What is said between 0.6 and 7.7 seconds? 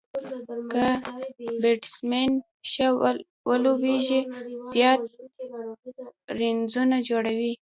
که بيټسمېن ښه ولوبېږي، زیات رنزونه جوړوي.